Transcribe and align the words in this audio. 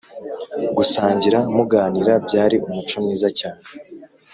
gusangira 0.77 1.39
muganira 1.55 2.13
byari 2.25 2.55
umuco 2.67 2.95
mwiza 3.03 3.29
cyane 3.39 3.65